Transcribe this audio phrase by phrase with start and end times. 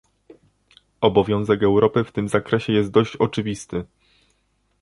[1.01, 3.85] Obowiązek Europy w tym zakresie jest dość oczywisty